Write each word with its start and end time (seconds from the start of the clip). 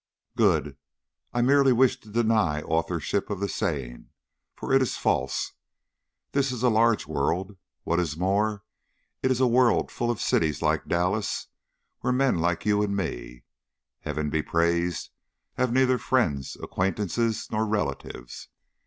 "Good! 0.35 0.77
I 1.31 1.43
merely 1.43 1.71
wish 1.71 1.99
to 1.99 2.09
deny 2.09 2.63
authorship 2.63 3.29
of 3.29 3.39
the 3.39 3.47
saying, 3.47 4.09
for 4.55 4.73
it 4.73 4.81
is 4.81 4.97
false. 4.97 5.51
This 6.31 6.51
is 6.51 6.63
a 6.63 6.69
large 6.71 7.05
world. 7.05 7.55
What 7.83 7.99
is 7.99 8.17
more, 8.17 8.63
it 9.21 9.29
is 9.29 9.39
a 9.39 9.45
world 9.45 9.91
full 9.91 10.09
of 10.09 10.19
cities 10.19 10.63
like 10.63 10.87
Dallas 10.87 11.49
where 11.99 12.11
men 12.11 12.39
like 12.39 12.65
you 12.65 12.81
and 12.81 12.97
me, 12.97 13.43
Heaven 13.99 14.31
be 14.31 14.41
praised, 14.41 15.11
have 15.53 15.71
neither 15.71 15.99
friends, 15.99 16.57
acquaintances, 16.63 17.49
nor 17.51 17.67
relatives. 17.67 18.47